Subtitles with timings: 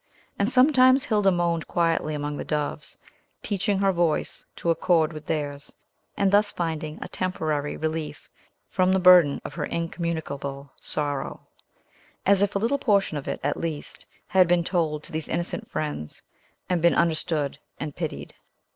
[0.39, 2.97] And sometimes Hilda moaned quietly among the doves,
[3.43, 5.71] teaching her voice to accord with theirs,
[6.17, 8.27] and thus finding a temporary relief
[8.67, 11.41] from the burden of her incommunicable sorrow,
[12.25, 15.69] as if a little portion of it, at least, had been told to these innocent
[15.69, 16.23] friends,
[16.67, 18.33] and been understood and pitied.